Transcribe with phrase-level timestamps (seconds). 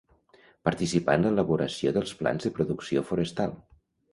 [0.69, 3.55] Participar en l'elaboració dels plans de producció forestal.